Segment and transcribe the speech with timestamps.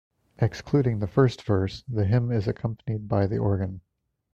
[0.39, 3.81] Excluding the first verse, the hymn is accompanied by the organ.